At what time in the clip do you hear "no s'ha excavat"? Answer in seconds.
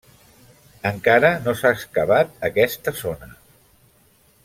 1.47-2.33